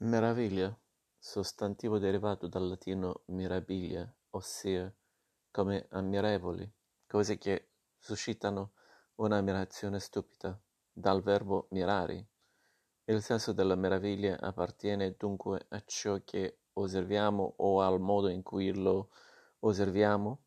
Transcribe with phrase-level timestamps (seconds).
[0.00, 0.72] Meraviglia,
[1.18, 4.94] sostantivo derivato dal latino mirabilia, ossia
[5.50, 6.72] come ammirevoli,
[7.04, 8.74] cose che suscitano
[9.16, 10.56] un'ammirazione stupida,
[10.92, 12.24] dal verbo mirari.
[13.06, 18.72] Il senso della meraviglia appartiene dunque a ciò che osserviamo o al modo in cui
[18.72, 19.10] lo
[19.58, 20.44] osserviamo.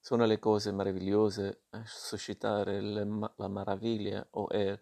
[0.00, 3.06] Sono le cose meravigliose a suscitare le,
[3.36, 4.76] la meraviglia o è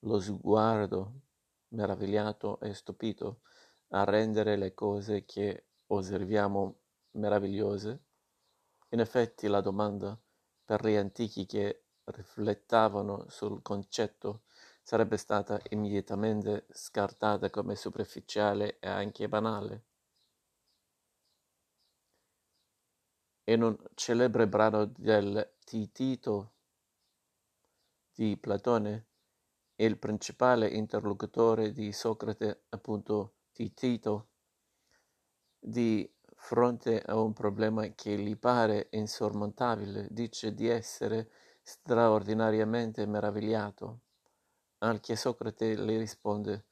[0.00, 1.25] lo sguardo
[1.68, 3.40] meravigliato e stupito
[3.88, 6.78] a rendere le cose che osserviamo
[7.12, 8.04] meravigliose?
[8.90, 10.18] In effetti la domanda,
[10.64, 14.42] per gli antichi che riflettavano sul concetto,
[14.82, 19.84] sarebbe stata immediatamente scartata come superficiale e anche banale.
[23.48, 26.52] In un celebre brano del Titito
[28.12, 29.06] di Platone,
[29.76, 34.28] il principale interlocutore di Socrate, appunto di Tito
[35.58, 41.30] di fronte a un problema che gli pare insormontabile, dice di essere
[41.62, 44.00] straordinariamente meravigliato,
[44.78, 46.66] al che Socrate le risponde,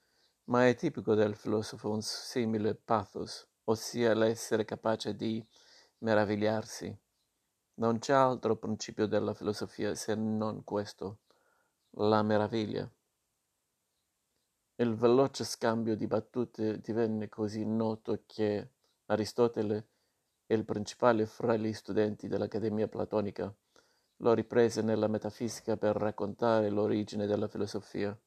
[0.44, 5.44] ma è tipico del filosofo un simile pathos, ossia l'essere capace di
[5.98, 6.96] meravigliarsi.
[7.76, 11.18] Non c'è altro principio della filosofia se non questo,
[11.96, 12.88] la meraviglia.
[14.76, 18.70] Il veloce scambio di battute divenne così noto che
[19.06, 19.86] Aristotele,
[20.46, 23.54] il principale fra gli studenti dell'Accademia platonica,
[24.16, 28.18] lo riprese nella metafisica per raccontare l'origine della filosofia.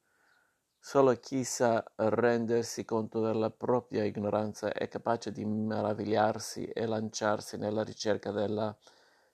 [0.80, 7.84] Solo chi sa rendersi conto della propria ignoranza è capace di meravigliarsi e lanciarsi nella
[7.84, 8.74] ricerca della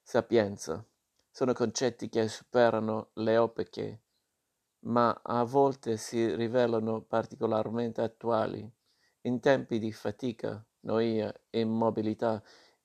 [0.02, 0.84] sapienza.
[1.30, 4.03] Sono concetti che superano le opiche
[4.84, 8.70] ma a volte si rivelano particolarmente attuali,
[9.22, 12.42] in tempi di fatica, noia e immobilità,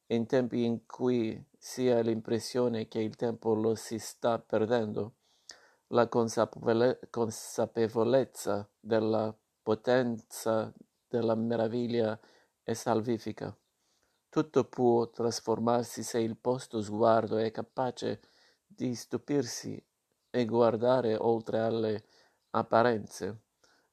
[0.06, 5.14] in tempi in cui si ha l'impressione che il tempo lo si sta perdendo.
[5.88, 10.72] La consapevole- consapevolezza della potenza
[11.08, 12.18] della meraviglia
[12.62, 13.56] è salvifica.
[14.28, 18.20] Tutto può trasformarsi se il posto sguardo è capace
[18.66, 19.82] di stupirsi
[20.30, 22.04] e guardare oltre alle
[22.50, 23.42] apparenze,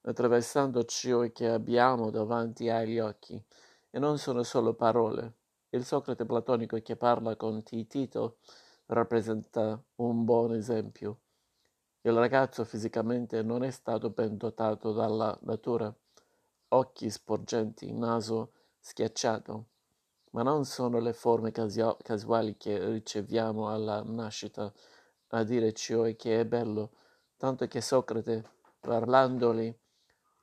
[0.01, 3.41] attraversando ciò che abbiamo davanti agli occhi.
[3.89, 5.33] E non sono solo parole.
[5.69, 8.37] Il Socrate platonico che parla con Tito
[8.87, 11.19] rappresenta un buon esempio.
[12.01, 15.93] Il ragazzo fisicamente non è stato ben dotato dalla natura,
[16.69, 19.65] occhi sporgenti, naso schiacciato,
[20.31, 24.71] ma non sono le forme casuali che riceviamo alla nascita
[25.37, 26.91] a dire ciò che è bello,
[27.37, 28.43] tanto che Socrate,
[28.79, 29.73] parlandoli,